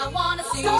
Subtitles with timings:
[0.00, 0.77] I wanna see.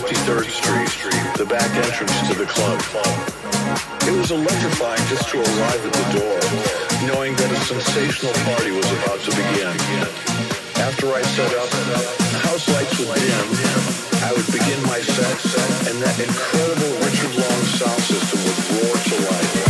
[0.00, 0.48] 53rd
[0.88, 2.80] Street, the back entrance to the club.
[4.08, 6.40] It was electrifying just to arrive at the door,
[7.04, 9.76] knowing that a sensational party was about to begin.
[10.80, 11.68] After I set up,
[12.48, 13.48] house lights would dim.
[14.24, 15.36] I would begin my set,
[15.92, 19.69] and that incredible Richard Long sound system would roar to life.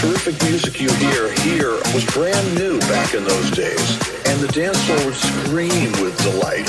[0.00, 3.88] terrific music you hear here was brand new back in those days,
[4.26, 6.66] and the dance floor would scream with delight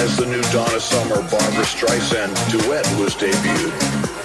[0.00, 3.74] as the new Donna Summer Barbra Streisand duet was debuted.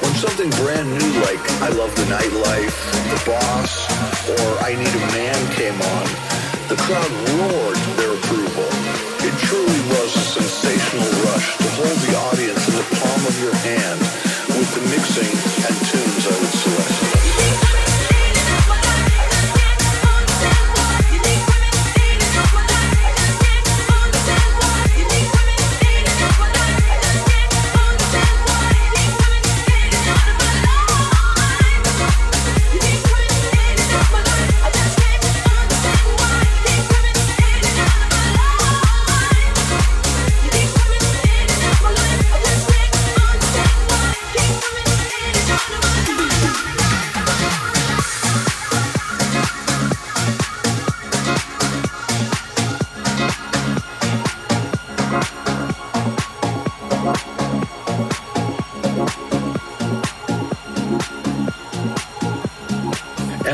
[0.02, 2.76] When something brand new like I Love the Nightlife,
[3.12, 3.86] The Boss,
[4.26, 6.06] or I Need a Man came on,
[6.72, 8.70] the crowd roared their approval.
[9.26, 13.56] It truly was a sensational rush to hold the audience in the palm of your
[13.68, 14.00] hand
[14.58, 15.34] with the mixing
[15.66, 16.99] and tunes I would select.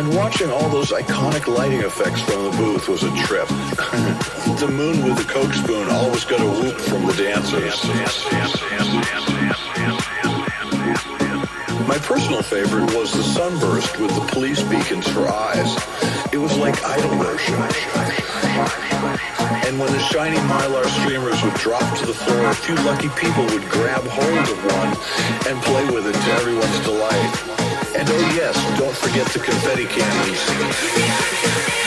[0.06, 3.48] And watching all those iconic lighting effects from the booth was a trip.
[4.60, 7.84] the moon with the Coke spoon always got a whoop from the dancers.
[11.88, 15.74] My personal favorite was the sunburst with the police beacons for eyes.
[16.32, 17.56] It was like idol worship.
[19.66, 23.44] And when the shiny mylar streamers would drop to the floor, a few lucky people
[23.46, 27.55] would grab hold of one and play with it to everyone's delight.
[27.98, 31.85] And oh yes, don't forget the confetti cannons.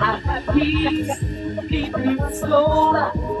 [0.00, 1.20] I have peace
[1.68, 3.35] deep in my soul.